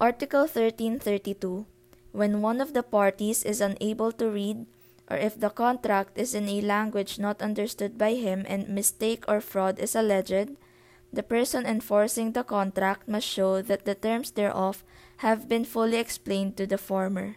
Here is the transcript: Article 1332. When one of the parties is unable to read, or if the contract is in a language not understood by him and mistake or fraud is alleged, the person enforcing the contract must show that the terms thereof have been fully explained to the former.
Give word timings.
Article 0.00 0.48
1332. 0.48 1.66
When 2.12 2.40
one 2.40 2.62
of 2.62 2.72
the 2.72 2.82
parties 2.82 3.44
is 3.44 3.60
unable 3.60 4.12
to 4.12 4.32
read, 4.32 4.64
or 5.10 5.18
if 5.18 5.38
the 5.38 5.50
contract 5.50 6.16
is 6.16 6.34
in 6.34 6.48
a 6.48 6.62
language 6.62 7.18
not 7.18 7.42
understood 7.42 7.98
by 7.98 8.14
him 8.14 8.46
and 8.48 8.72
mistake 8.72 9.28
or 9.28 9.42
fraud 9.42 9.78
is 9.78 9.94
alleged, 9.94 10.56
the 11.12 11.22
person 11.22 11.66
enforcing 11.66 12.32
the 12.32 12.44
contract 12.44 13.08
must 13.08 13.28
show 13.28 13.60
that 13.60 13.84
the 13.84 13.94
terms 13.94 14.30
thereof 14.30 14.82
have 15.18 15.50
been 15.50 15.66
fully 15.66 15.98
explained 15.98 16.56
to 16.56 16.66
the 16.66 16.78
former. 16.78 17.36